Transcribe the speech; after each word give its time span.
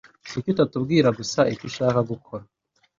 Kuki 0.29 0.49
utatubwira 0.53 1.07
gusa 1.17 1.39
icyo 1.53 1.65
ushaka 1.69 1.99
gukora? 2.09 2.43